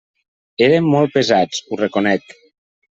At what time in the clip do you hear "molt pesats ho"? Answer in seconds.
0.95-1.81